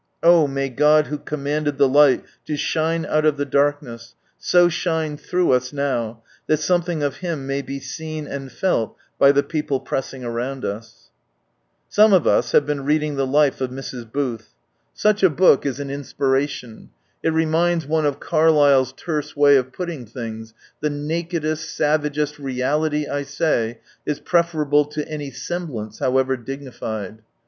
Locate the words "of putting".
19.55-20.07